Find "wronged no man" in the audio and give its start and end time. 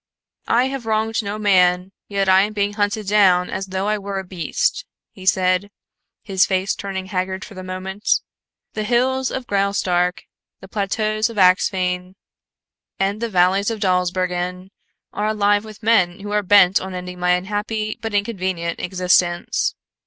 0.87-1.91